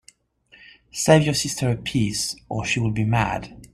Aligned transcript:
Save 0.91 1.27
you 1.27 1.33
sister 1.35 1.69
a 1.69 1.75
piece, 1.77 2.35
or 2.49 2.65
she 2.65 2.79
will 2.79 2.89
be 2.89 3.03
mad. 3.05 3.61